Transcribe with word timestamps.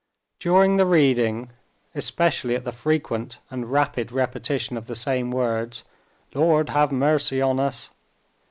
During 0.39 0.77
the 0.77 0.87
reading, 0.87 1.51
especially 1.93 2.55
at 2.55 2.65
the 2.65 2.71
frequent 2.71 3.37
and 3.51 3.71
rapid 3.71 4.11
repetition 4.11 4.75
of 4.75 4.87
the 4.87 4.95
same 4.95 5.29
words, 5.29 5.83
"Lord, 6.33 6.69
have 6.69 6.91
mercy 6.91 7.39
on 7.39 7.59
us!" 7.59 7.91